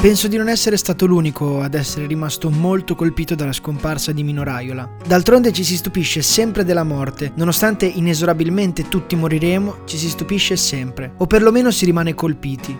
[0.00, 4.42] Penso di non essere stato l'unico ad essere rimasto molto colpito dalla scomparsa di Mino
[4.42, 4.96] Raiola.
[5.06, 11.12] D'altronde ci si stupisce sempre della morte, nonostante inesorabilmente tutti moriremo, ci si stupisce sempre,
[11.18, 12.74] o perlomeno si rimane colpiti.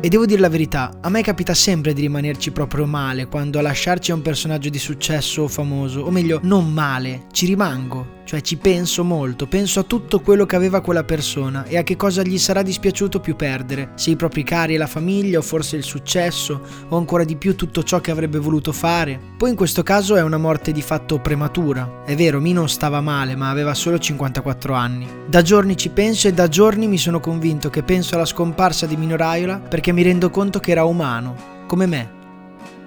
[0.00, 3.62] E devo dire la verità, a me capita sempre di rimanerci proprio male quando a
[3.62, 8.40] lasciarci è un personaggio di successo o famoso, o meglio, non male, ci rimango, cioè
[8.40, 12.22] ci penso molto, penso a tutto quello che aveva quella persona e a che cosa
[12.22, 15.82] gli sarà dispiaciuto più perdere, se i propri cari e la famiglia o forse il
[15.82, 19.20] successo o ancora di più tutto ciò che avrebbe voluto fare.
[19.36, 22.02] Poi in questo caso è una morte di fatto prematura.
[22.04, 25.06] È vero, Mino stava male, ma aveva solo 54 anni.
[25.26, 28.96] Da giorni ci penso e da giorni mi sono convinto che penso alla scomparsa di
[28.96, 32.20] Mino Raiola perché mi rendo conto che era umano, come me.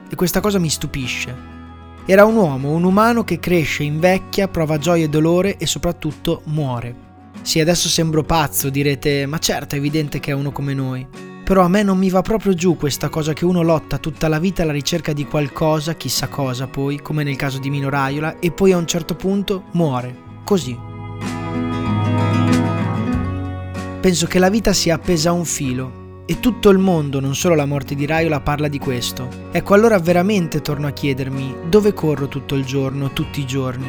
[0.09, 1.54] E questa cosa mi stupisce.
[2.07, 6.95] Era un uomo, un umano che cresce, invecchia, prova gioia e dolore e soprattutto muore.
[7.41, 11.07] Sì, adesso sembro pazzo, direte, ma certo è evidente che è uno come noi.
[11.43, 14.37] Però a me non mi va proprio giù questa cosa che uno lotta tutta la
[14.37, 18.51] vita alla ricerca di qualcosa, chissà cosa poi, come nel caso di Mino Raiola, e
[18.51, 20.15] poi a un certo punto muore.
[20.43, 20.77] Così.
[23.99, 27.53] Penso che la vita sia appesa a un filo e tutto il mondo, non solo
[27.53, 29.27] la morte di Raiola, parla di questo.
[29.51, 33.85] Ecco allora veramente torno a chiedermi dove corro tutto il giorno, tutti i giorni.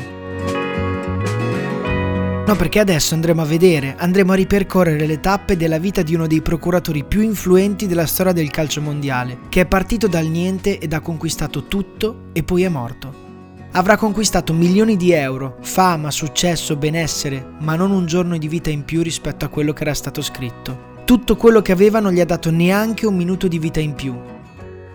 [2.47, 6.29] No, perché adesso andremo a vedere, andremo a ripercorrere le tappe della vita di uno
[6.29, 10.93] dei procuratori più influenti della storia del calcio mondiale, che è partito dal niente ed
[10.93, 13.25] ha conquistato tutto e poi è morto.
[13.73, 18.85] Avrà conquistato milioni di euro, fama, successo, benessere, ma non un giorno di vita in
[18.85, 20.96] più rispetto a quello che era stato scritto.
[21.07, 24.13] Tutto quello che aveva non gli ha dato neanche un minuto di vita in più.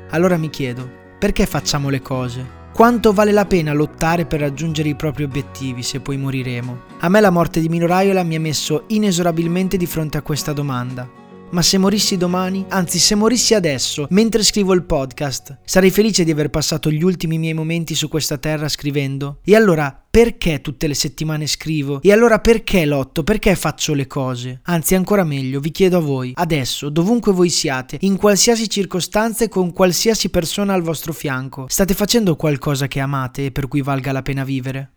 [0.09, 0.85] Allora mi chiedo,
[1.17, 2.45] perché facciamo le cose?
[2.73, 6.79] Quanto vale la pena lottare per raggiungere i propri obiettivi se poi moriremo?
[6.99, 10.51] A me la morte di Mino Raiola mi ha messo inesorabilmente di fronte a questa
[10.51, 11.20] domanda.
[11.51, 16.31] Ma se morissi domani, anzi se morissi adesso, mentre scrivo il podcast, sarei felice di
[16.31, 19.39] aver passato gli ultimi miei momenti su questa terra scrivendo?
[19.43, 22.01] E allora perché tutte le settimane scrivo?
[22.01, 23.23] E allora perché lotto?
[23.23, 24.61] Perché faccio le cose?
[24.63, 29.49] Anzi, ancora meglio, vi chiedo a voi, adesso, dovunque voi siate, in qualsiasi circostanza e
[29.49, 34.13] con qualsiasi persona al vostro fianco, state facendo qualcosa che amate e per cui valga
[34.13, 34.89] la pena vivere?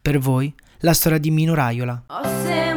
[0.00, 2.04] Per voi, la storia di Mino Raiola.
[2.06, 2.73] Ho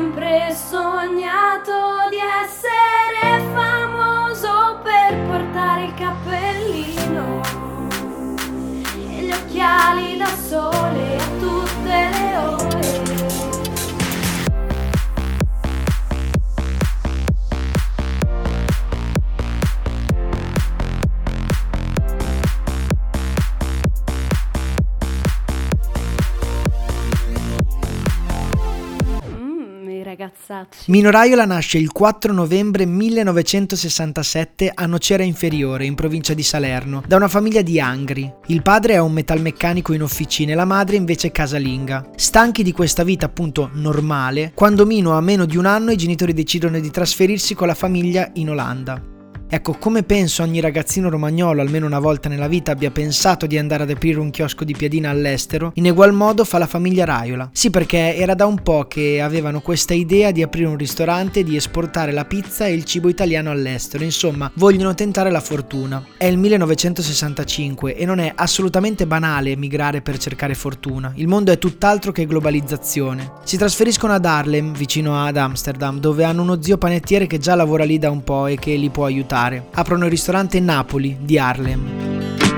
[30.27, 30.91] ragazzacci.
[30.91, 37.27] Mino nasce il 4 novembre 1967 a Nocera Inferiore, in provincia di Salerno, da una
[37.27, 38.31] famiglia di Angri.
[38.47, 42.09] Il padre è un metalmeccanico in officina e la madre invece casalinga.
[42.15, 46.33] Stanchi di questa vita appunto normale, quando Mino ha meno di un anno i genitori
[46.33, 49.15] decidono di trasferirsi con la famiglia in Olanda.
[49.49, 53.83] Ecco, come penso ogni ragazzino romagnolo almeno una volta nella vita abbia pensato di andare
[53.83, 57.49] ad aprire un chiosco di piadina all'estero, in egual modo fa la famiglia Raiola.
[57.53, 61.43] Sì, perché era da un po' che avevano questa idea di aprire un ristorante e
[61.45, 66.05] di esportare la pizza e il cibo italiano all'estero, insomma, vogliono tentare la fortuna.
[66.17, 71.13] È il 1965 e non è assolutamente banale emigrare per cercare fortuna.
[71.15, 73.31] Il mondo è tutt'altro che globalizzazione.
[73.45, 77.85] Si trasferiscono ad Harlem, vicino ad Amsterdam, dove hanno uno zio panettiere che già lavora
[77.85, 79.35] lì da un po' e che li può aiutare.
[79.75, 82.56] Aprono il ristorante Napoli di Harlem.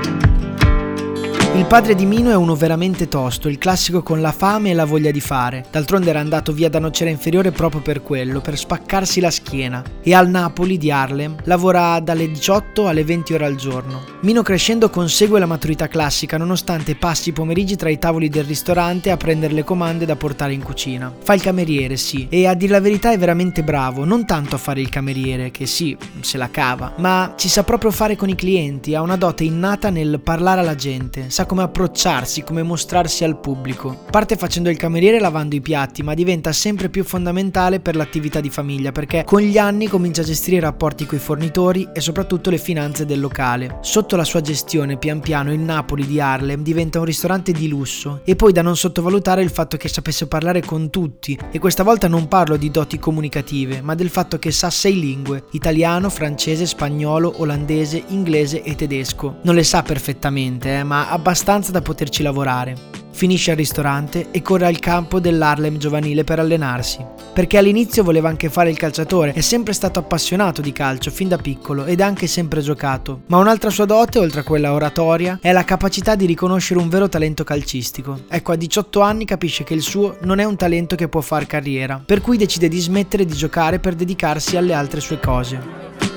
[1.60, 4.86] Il padre di Mino è uno veramente tosto, il classico con la fame e la
[4.86, 5.66] voglia di fare.
[5.70, 9.84] D'altronde era andato via da Nocera Inferiore proprio per quello, per spaccarsi la schiena.
[10.00, 14.04] E al Napoli di Harlem lavora dalle 18 alle 20 ore al giorno.
[14.22, 19.10] Mino crescendo consegue la maturità classica nonostante passi i pomeriggi tra i tavoli del ristorante
[19.10, 21.12] a prendere le comande da portare in cucina.
[21.22, 24.58] Fa il cameriere, sì, e a dire la verità è veramente bravo, non tanto a
[24.58, 28.34] fare il cameriere, che sì, se la cava, ma ci sa proprio fare con i
[28.34, 33.40] clienti, ha una dote innata nel parlare alla gente, sa come approcciarsi, come mostrarsi al
[33.40, 34.04] pubblico.
[34.08, 38.50] Parte facendo il cameriere lavando i piatti, ma diventa sempre più fondamentale per l'attività di
[38.50, 42.58] famiglia perché con gli anni comincia a gestire i rapporti coi fornitori e soprattutto le
[42.58, 43.78] finanze del locale.
[43.80, 48.20] Sotto la sua gestione, pian piano, il Napoli di Harlem diventa un ristorante di lusso
[48.22, 52.06] e poi da non sottovalutare il fatto che sapesse parlare con tutti e questa volta
[52.06, 57.34] non parlo di doti comunicative, ma del fatto che sa sei lingue, italiano, francese, spagnolo,
[57.38, 59.38] olandese, inglese e tedesco.
[59.42, 61.38] Non le sa perfettamente, eh, ma abbastanza
[61.70, 62.76] da poterci lavorare.
[63.12, 67.04] Finisce al ristorante e corre al campo dell'Harlem giovanile per allenarsi.
[67.32, 71.38] Perché all'inizio voleva anche fare il calciatore, è sempre stato appassionato di calcio fin da
[71.38, 73.22] piccolo ed ha anche sempre giocato.
[73.26, 77.08] Ma un'altra sua dote, oltre a quella oratoria, è la capacità di riconoscere un vero
[77.08, 78.20] talento calcistico.
[78.28, 81.46] Ecco, a 18 anni capisce che il suo non è un talento che può far
[81.46, 86.09] carriera, per cui decide di smettere di giocare per dedicarsi alle altre sue cose.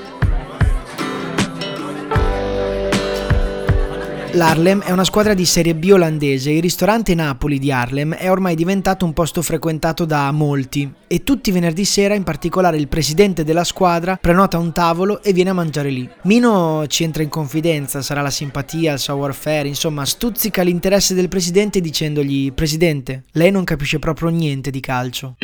[4.36, 8.56] L'Harlem è una squadra di Serie B olandese il ristorante Napoli di Harlem è ormai
[8.56, 13.44] diventato un posto frequentato da molti e tutti i venerdì sera in particolare il presidente
[13.44, 16.10] della squadra prenota un tavolo e viene a mangiare lì.
[16.24, 21.80] Mino ci entra in confidenza, sarà la simpatia, il savoir-faire, insomma stuzzica l'interesse del presidente
[21.80, 25.36] dicendogli Presidente, lei non capisce proprio niente di calcio.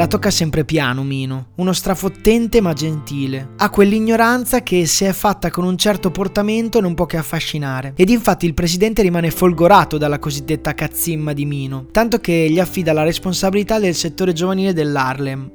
[0.00, 3.50] La tocca sempre piano Mino, uno strafottente ma gentile.
[3.58, 7.92] Ha quell'ignoranza che se è fatta con un certo portamento non può che affascinare.
[7.96, 12.94] Ed infatti il presidente rimane folgorato dalla cosiddetta cazzimma di Mino, tanto che gli affida
[12.94, 15.50] la responsabilità del settore giovanile dell'Harlem.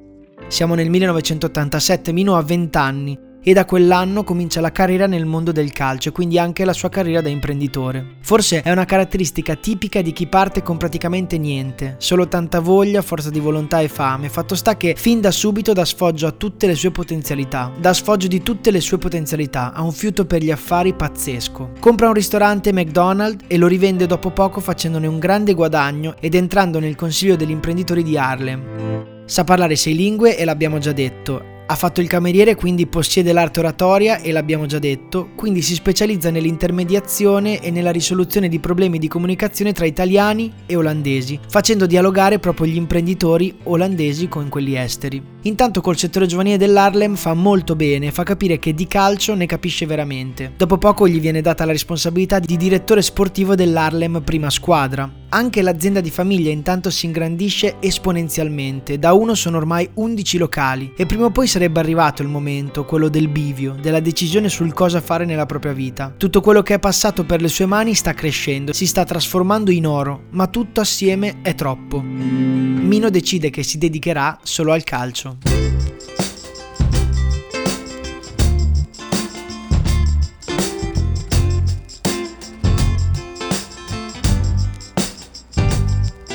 [0.48, 5.52] Siamo nel 1987, Mino ha 20 anni e da quell'anno comincia la carriera nel mondo
[5.52, 8.16] del calcio e quindi anche la sua carriera da imprenditore.
[8.22, 13.30] Forse è una caratteristica tipica di chi parte con praticamente niente, solo tanta voglia, forza
[13.30, 14.30] di volontà e fame.
[14.30, 18.26] Fatto sta che fin da subito dà sfoggio a tutte le sue potenzialità, dà sfoggio
[18.26, 21.74] di tutte le sue potenzialità, ha un fiuto per gli affari pazzesco.
[21.80, 26.80] Compra un ristorante McDonald's e lo rivende dopo poco facendone un grande guadagno ed entrando
[26.80, 29.04] nel consiglio degli imprenditori di Harlem.
[29.26, 33.60] Sa parlare sei lingue e l'abbiamo già detto, ha fatto il cameriere, quindi possiede l'arte
[33.60, 39.08] oratoria e l'abbiamo già detto, quindi si specializza nell'intermediazione e nella risoluzione di problemi di
[39.08, 45.35] comunicazione tra italiani e olandesi, facendo dialogare proprio gli imprenditori olandesi con quelli esteri.
[45.46, 49.86] Intanto col settore giovanile dell'Harlem fa molto bene, fa capire che di calcio ne capisce
[49.86, 50.54] veramente.
[50.58, 55.08] Dopo poco gli viene data la responsabilità di direttore sportivo dell'Harlem prima squadra.
[55.30, 61.06] Anche l'azienda di famiglia intanto si ingrandisce esponenzialmente, da uno sono ormai 11 locali e
[61.06, 65.26] prima o poi sarebbe arrivato il momento, quello del bivio, della decisione sul cosa fare
[65.26, 66.14] nella propria vita.
[66.18, 69.86] Tutto quello che è passato per le sue mani sta crescendo, si sta trasformando in
[69.86, 72.02] oro, ma tutto assieme è troppo.
[72.02, 75.35] Mino decide che si dedicherà solo al calcio.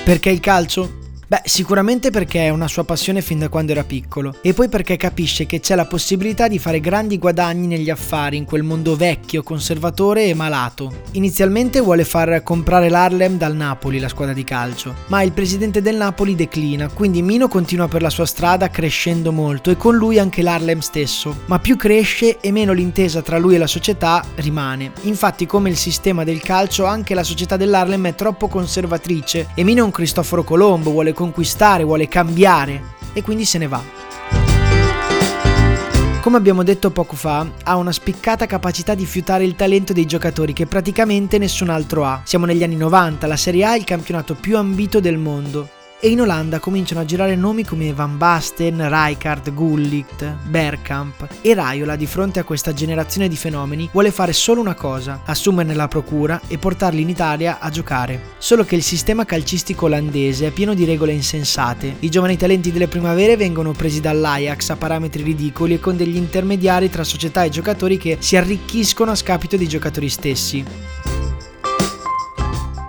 [0.05, 1.00] Perché il calcio?
[1.31, 4.97] Beh, sicuramente perché è una sua passione fin da quando era piccolo e poi perché
[4.97, 9.45] capisce che c'è la possibilità di fare grandi guadagni negli affari in quel mondo vecchio,
[9.45, 10.93] conservatore e malato.
[11.13, 15.95] Inizialmente vuole far comprare l'Harlem dal Napoli, la squadra di calcio, ma il presidente del
[15.95, 20.43] Napoli declina, quindi Mino continua per la sua strada crescendo molto e con lui anche
[20.43, 24.91] l'Harlem stesso, ma più cresce e meno l'intesa tra lui e la società rimane.
[25.03, 29.83] Infatti come il sistema del calcio anche la società dell'Harlem è troppo conservatrice e Mino
[29.83, 33.83] è un Cristoforo Colombo, vuole conquistare, vuole cambiare e quindi se ne va.
[36.23, 40.55] Come abbiamo detto poco fa, ha una spiccata capacità di fiutare il talento dei giocatori
[40.55, 42.23] che praticamente nessun altro ha.
[42.25, 46.09] Siamo negli anni 90, la Serie A è il campionato più ambito del mondo e
[46.09, 52.07] in Olanda cominciano a girare nomi come Van Basten, Rijkaard, Gullit, Bergkamp e Raiola di
[52.07, 56.57] fronte a questa generazione di fenomeni vuole fare solo una cosa, assumerne la procura e
[56.59, 58.21] portarli in Italia a giocare.
[58.39, 61.97] Solo che il sistema calcistico olandese è pieno di regole insensate.
[62.01, 66.89] I giovani talenti delle primavere vengono presi dall'Ajax a parametri ridicoli e con degli intermediari
[66.89, 71.10] tra società e giocatori che si arricchiscono a scapito dei giocatori stessi.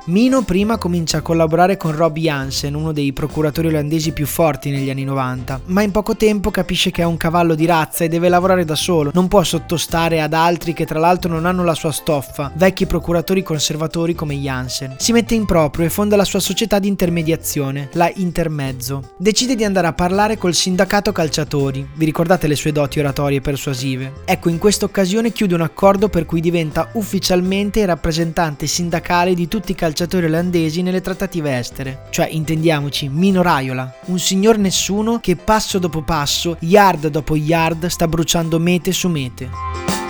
[0.05, 4.89] Mino prima comincia a collaborare con Rob Jansen, uno dei procuratori olandesi più forti negli
[4.89, 8.27] anni 90, ma in poco tempo capisce che è un cavallo di razza e deve
[8.27, 11.91] lavorare da solo, non può sottostare ad altri che tra l'altro non hanno la sua
[11.91, 14.96] stoffa, vecchi procuratori conservatori come Jansen.
[14.98, 19.12] Si mette in proprio e fonda la sua società di intermediazione, la Intermezzo.
[19.17, 24.13] Decide di andare a parlare col sindacato calciatori, vi ricordate le sue doti oratorie persuasive?
[24.25, 29.48] Ecco, in questa occasione chiude un accordo per cui diventa ufficialmente il rappresentante sindacale di
[29.48, 32.03] tutti i calciatori calciatori olandesi nelle trattative estere.
[32.12, 38.07] Cioè, intendiamoci, Mino Raiola, un signor nessuno che passo dopo passo, yard dopo yard, sta
[38.07, 40.00] bruciando mete su mete.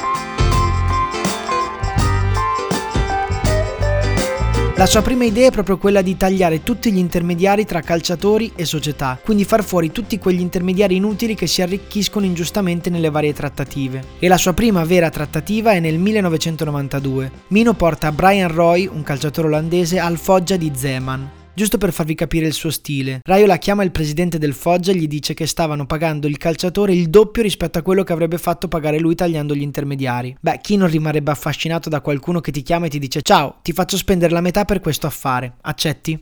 [4.82, 8.66] La sua prima idea è proprio quella di tagliare tutti gli intermediari tra calciatori e
[8.66, 14.04] società, quindi far fuori tutti quegli intermediari inutili che si arricchiscono ingiustamente nelle varie trattative.
[14.18, 17.32] E la sua prima vera trattativa è nel 1992.
[17.50, 22.48] Mino porta Brian Roy, un calciatore olandese, al Foggia di Zeman, Giusto per farvi capire
[22.48, 26.28] il suo stile, Raiola chiama il presidente del Foggia e gli dice che stavano pagando
[26.28, 30.36] il calciatore il doppio rispetto a quello che avrebbe fatto pagare lui tagliando gli intermediari.
[30.40, 33.74] Beh, chi non rimarrebbe affascinato da qualcuno che ti chiama e ti dice ciao, ti
[33.74, 36.20] faccio spendere la metà per questo affare, accetti?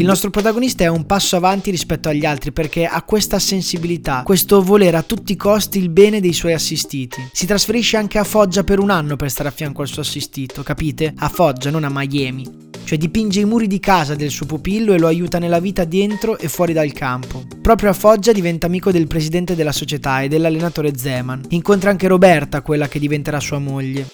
[0.00, 4.62] Il nostro protagonista è un passo avanti rispetto agli altri perché ha questa sensibilità, questo
[4.62, 7.28] volere a tutti i costi il bene dei suoi assistiti.
[7.30, 10.62] Si trasferisce anche a Foggia per un anno per stare a fianco al suo assistito,
[10.62, 11.12] capite?
[11.18, 12.68] A Foggia, non a Miami.
[12.82, 16.38] Cioè dipinge i muri di casa del suo pupillo e lo aiuta nella vita dentro
[16.38, 17.44] e fuori dal campo.
[17.60, 21.42] Proprio a Foggia diventa amico del presidente della società e dell'allenatore Zeman.
[21.50, 24.06] Incontra anche Roberta, quella che diventerà sua moglie.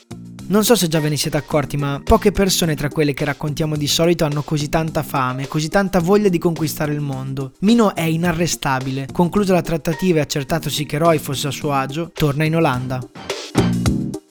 [0.49, 3.76] Non so se già ve ne siete accorti, ma poche persone tra quelle che raccontiamo
[3.76, 7.53] di solito hanno così tanta fame, così tanta voglia di conquistare il mondo.
[7.61, 9.09] Mino è inarrestabile.
[9.12, 13.00] Conclusa la trattativa e accertatosi che Roy fosse a suo agio, torna in Olanda.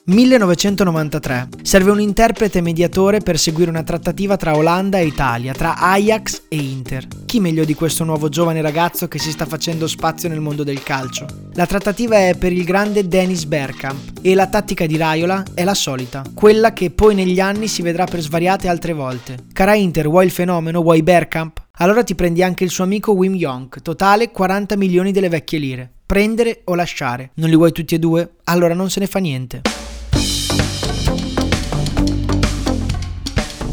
[0.08, 1.48] 1993.
[1.62, 6.56] Serve un interprete mediatore per seguire una trattativa tra Olanda e Italia, tra Ajax e
[6.56, 7.08] Inter.
[7.24, 10.80] Chi meglio di questo nuovo giovane ragazzo che si sta facendo spazio nel mondo del
[10.84, 11.26] calcio?
[11.54, 15.74] La trattativa è per il grande Dennis Bergkamp e la tattica di Raiola è la
[15.74, 19.38] solita, quella che poi negli anni si vedrà per svariate altre volte.
[19.52, 21.64] Cara Inter, vuoi il fenomeno, vuoi Bergkamp?
[21.78, 25.90] Allora ti prendi anche il suo amico Wim Jonk, totale 40 milioni delle vecchie lire.
[26.06, 27.32] Prendere o lasciare.
[27.34, 28.36] Non li vuoi tutti e due?
[28.44, 29.62] Allora non se ne fa niente.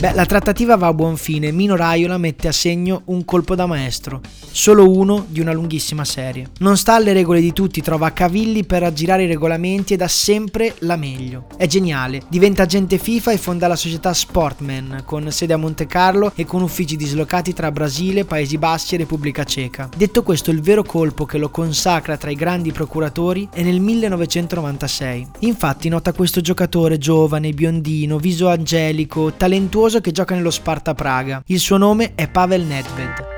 [0.03, 1.53] Beh, la trattativa va a buon fine.
[1.53, 4.19] Mino Raiola mette a segno un colpo da maestro,
[4.51, 6.49] solo uno di una lunghissima serie.
[6.59, 10.75] Non sta alle regole di tutti, trova cavilli per aggirare i regolamenti ed ha sempre
[10.79, 11.45] la meglio.
[11.55, 16.33] È geniale, diventa agente FIFA e fonda la società Sportman, con sede a Monte Carlo
[16.35, 19.87] e con uffici dislocati tra Brasile, Paesi Bassi e Repubblica Ceca.
[19.95, 25.27] Detto questo, il vero colpo che lo consacra tra i grandi procuratori è nel 1996.
[25.39, 31.41] Infatti nota questo giocatore giovane, biondino, viso angelico, talentuoso che gioca nello Sparta Praga.
[31.47, 33.31] Il suo nome è Pavel Nedved.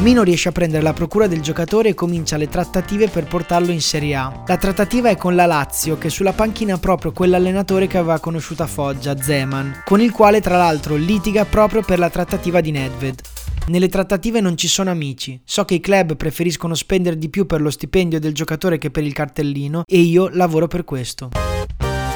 [0.00, 3.82] Mino riesce a prendere la procura del giocatore e comincia le trattative per portarlo in
[3.82, 4.44] Serie A.
[4.46, 8.62] La trattativa è con la Lazio, che sulla panchina ha proprio quell'allenatore che aveva conosciuto
[8.62, 13.20] a Foggia, Zeman, con il quale tra l'altro litiga proprio per la trattativa di Nedved.
[13.66, 15.38] Nelle trattative non ci sono amici.
[15.44, 19.04] So che i club preferiscono spendere di più per lo stipendio del giocatore che per
[19.04, 21.49] il cartellino e io lavoro per questo.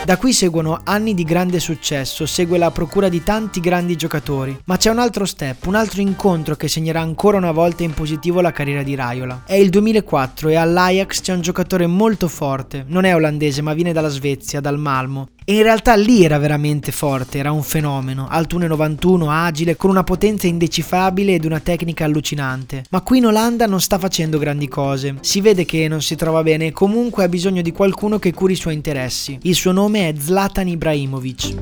[0.04, 4.54] Da qui seguono anni di grande successo, segue la procura di tanti grandi giocatori.
[4.66, 8.42] Ma c'è un altro step, un altro incontro che segnerà ancora una volta in positivo
[8.42, 9.44] la carriera di Raiola.
[9.46, 13.94] È il 2004 e all'Ajax c'è un giocatore molto forte, non è olandese ma viene
[13.94, 18.58] dalla Svezia, dal Malmo, e in realtà lì era veramente forte, era un fenomeno, alto
[18.58, 22.84] 1,91, agile, con una potenza indecifrabile ed una tecnica allucinante.
[22.90, 26.42] Ma qui in Olanda non sta facendo grandi cose, si vede che non si trova
[26.42, 29.38] bene e comunque ha bisogno di qualcuno che curi i suoi interessi.
[29.42, 31.54] Il suo nome è Zlatan Ibrahimovic.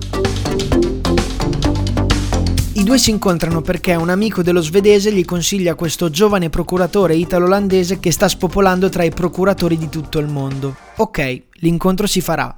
[2.75, 8.01] I due si incontrano perché un amico dello svedese gli consiglia questo giovane procuratore italo-olandese
[8.01, 10.75] che sta spopolando tra i procuratori di tutto il mondo.
[10.97, 12.57] Ok, l'incontro si farà.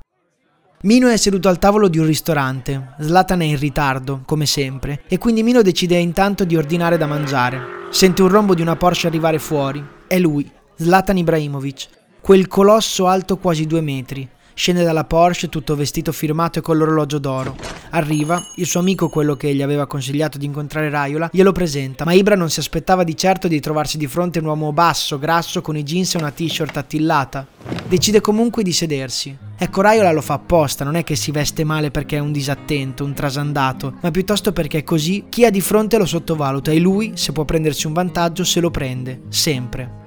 [0.85, 5.17] Mino è seduto al tavolo di un ristorante, Zlatan è in ritardo, come sempre, e
[5.17, 7.87] quindi Mino decide intanto di ordinare da mangiare.
[7.89, 9.83] Sente un rombo di una Porsche arrivare fuori.
[10.07, 11.89] È lui, Zlatan Ibrahimovic,
[12.21, 17.19] quel colosso alto quasi due metri, Scende dalla Porsche tutto vestito firmato e con l'orologio
[17.19, 17.57] d'oro.
[17.91, 22.13] Arriva, il suo amico, quello che gli aveva consigliato di incontrare Raiola, glielo presenta, ma
[22.13, 25.77] Ibra non si aspettava di certo di trovarsi di fronte un uomo basso, grasso, con
[25.77, 27.47] i jeans e una t-shirt attillata.
[27.89, 29.37] Decide comunque di sedersi.
[29.57, 33.05] Ecco, Raiola lo fa apposta, non è che si veste male perché è un disattento,
[33.05, 37.33] un trasandato, ma piuttosto perché così chi ha di fronte lo sottovaluta e lui, se
[37.33, 40.03] può prendersi un vantaggio, se lo prende, sempre.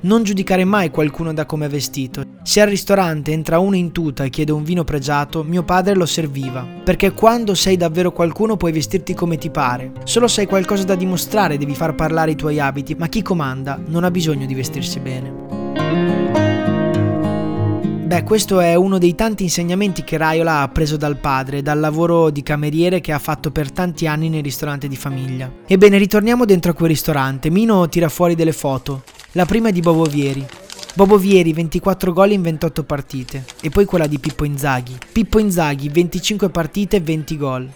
[0.00, 2.29] Non giudicare mai qualcuno da come è vestito.
[2.42, 6.06] Se al ristorante entra uno in tuta e chiede un vino pregiato, mio padre lo
[6.06, 6.66] serviva.
[6.82, 9.92] Perché quando sei davvero qualcuno puoi vestirti come ti pare.
[10.04, 13.78] Solo se hai qualcosa da dimostrare devi far parlare i tuoi abiti, ma chi comanda
[13.86, 15.48] non ha bisogno di vestirsi bene.
[18.06, 22.30] Beh, questo è uno dei tanti insegnamenti che Raiola ha appreso dal padre, dal lavoro
[22.30, 25.48] di cameriere che ha fatto per tanti anni nel ristorante di famiglia.
[25.66, 27.50] Ebbene, ritorniamo dentro a quel ristorante.
[27.50, 29.04] Mino tira fuori delle foto.
[29.32, 30.44] La prima è di Bobo Vieri.
[30.92, 34.98] Bobo Vieri 24 gol in 28 partite e poi quella di Pippo Inzaghi.
[35.12, 37.70] Pippo Inzaghi 25 partite e 20 gol.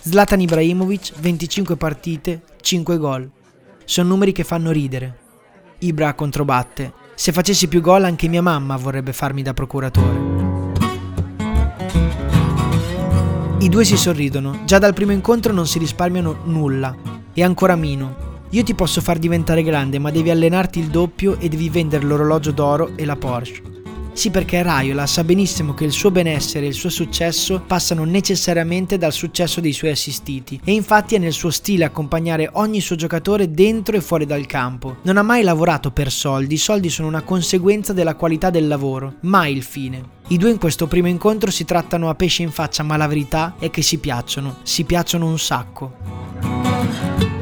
[0.00, 3.30] Zlatan Ibrahimovic 25 partite, 5 gol.
[3.84, 5.18] Sono numeri che fanno ridere.
[5.80, 6.94] Ibra controbatte.
[7.14, 10.38] Se facessi più gol anche mia mamma vorrebbe farmi da procuratore.
[13.58, 16.96] I due si sorridono, già dal primo incontro non si risparmiano nulla.
[17.34, 18.29] E ancora Mino.
[18.52, 22.50] Io ti posso far diventare grande, ma devi allenarti il doppio e devi vendere l'orologio
[22.50, 23.62] d'oro e la Porsche.
[24.12, 28.98] Sì, perché Raiola sa benissimo che il suo benessere e il suo successo passano necessariamente
[28.98, 33.52] dal successo dei suoi assistiti e infatti è nel suo stile accompagnare ogni suo giocatore
[33.52, 34.96] dentro e fuori dal campo.
[35.02, 39.14] Non ha mai lavorato per soldi, i soldi sono una conseguenza della qualità del lavoro,
[39.20, 40.02] mai il fine.
[40.26, 43.54] I due in questo primo incontro si trattano a pesce in faccia, ma la verità
[43.60, 46.69] è che si piacciono, si piacciono un sacco.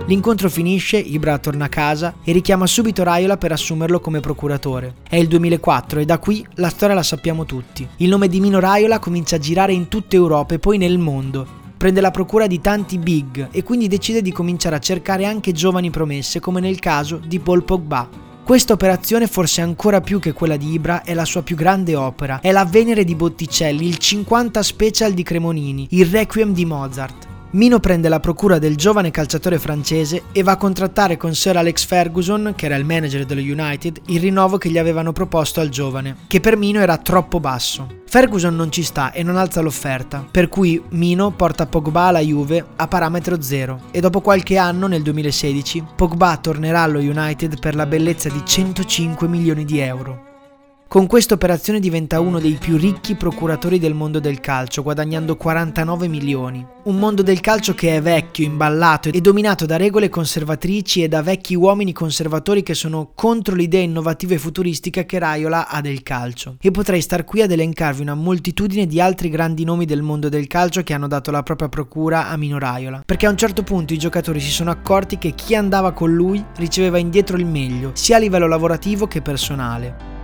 [0.09, 4.95] L'incontro finisce, Ibra torna a casa e richiama subito Raiola per assumerlo come procuratore.
[5.07, 7.87] È il 2004 e da qui la storia la sappiamo tutti.
[7.97, 11.47] Il nome di Mino Raiola comincia a girare in tutta Europa e poi nel mondo.
[11.77, 15.91] Prende la procura di tanti big e quindi decide di cominciare a cercare anche giovani
[15.91, 18.09] promesse come nel caso di Paul Pogba,
[18.49, 22.41] questa operazione, forse ancora più che quella di Ibra, è la sua più grande opera.
[22.41, 27.28] È la Venere di Botticelli, il 50 Special di Cremonini, il Requiem di Mozart.
[27.51, 31.87] Mino prende la procura del giovane calciatore francese e va a contrattare con Sir Alex
[31.87, 36.17] Ferguson, che era il manager dello United, il rinnovo che gli avevano proposto al giovane,
[36.27, 38.01] che per Mino era troppo basso.
[38.05, 42.63] Ferguson non ci sta e non alza l'offerta, per cui Mino porta Pogba alla Juve
[42.77, 47.87] a parametro zero e dopo qualche anno, nel 2016, Pogba tornerà allo United per la
[47.87, 50.29] bellezza di 105 milioni di euro.
[50.89, 56.09] Con questa operazione diventa uno dei più ricchi procuratori del mondo del calcio, guadagnando 49
[56.09, 56.67] milioni.
[56.85, 61.21] Un mondo del calcio che è vecchio, imballato e dominato da regole conservatrici e da
[61.21, 66.57] vecchi uomini conservatori che sono contro l'idea innovativa e futuristica che Raiola ha del calcio.
[66.59, 70.47] E potrei star qui ad elencarvi una moltitudine di altri grandi nomi del mondo del
[70.47, 73.03] calcio che hanno dato la propria procura a Mino Raiola.
[73.05, 76.43] Perché a un certo punto i giocatori si sono accorti che chi andava con lui
[76.57, 80.18] riceveva indietro il meglio, sia a livello lavorativo che personale.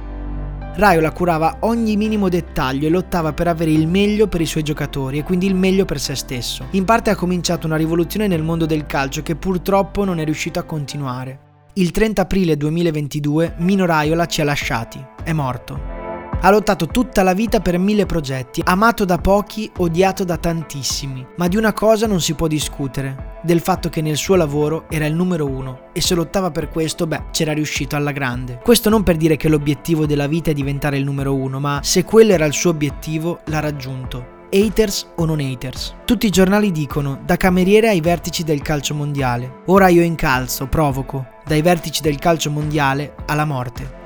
[0.76, 5.19] Raiola curava ogni minimo dettaglio e lottava per avere il meglio per i suoi giocatori
[5.19, 6.66] e quindi il meglio per se stesso.
[6.73, 10.58] In parte ha cominciato una rivoluzione nel mondo del calcio che purtroppo non è riuscito
[10.58, 11.39] a continuare.
[11.75, 16.03] Il 30 aprile 2022 Mino Raiola ci ha lasciati, è morto.
[16.45, 21.49] Ha lottato tutta la vita per mille progetti, amato da pochi, odiato da tantissimi, ma
[21.49, 25.15] di una cosa non si può discutere, del fatto che nel suo lavoro era il
[25.15, 28.61] numero uno e se lottava per questo, beh, c'era riuscito alla grande.
[28.63, 32.04] Questo non per dire che l'obiettivo della vita è diventare il numero uno, ma se
[32.04, 35.95] quello era il suo obiettivo, l'ha raggiunto haters o non haters.
[36.04, 39.63] Tutti i giornali dicono da cameriere ai vertici del calcio mondiale.
[39.69, 44.02] Ora io incalzo, provoco, dai vertici del calcio mondiale alla morte.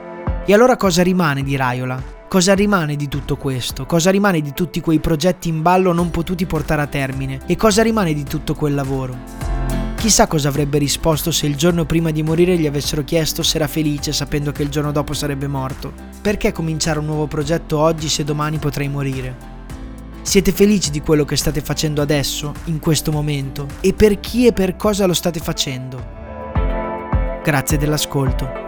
[0.47, 2.18] E allora cosa rimane di Raiola?
[2.29, 3.87] Cosa rimane di tutto questo?
[3.87, 7.41] Cosa rimane di tutti quei progetti in ballo non potuti portare a termine?
[7.47, 9.17] E cosa rimane di tutto quel lavoro?
[9.97, 13.67] Chissà cosa avrebbe risposto se il giorno prima di morire gli avessero chiesto se era
[13.67, 15.91] felice sapendo che il giorno dopo sarebbe morto.
[16.21, 19.35] Perché cominciare un nuovo progetto oggi se domani potrei morire?
[20.21, 23.67] Siete felici di quello che state facendo adesso, in questo momento?
[23.81, 26.05] E per chi e per cosa lo state facendo?
[27.43, 28.68] Grazie dell'ascolto.